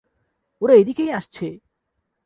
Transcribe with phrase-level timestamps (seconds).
[0.61, 1.47] ওরা এদিকেই আসছে!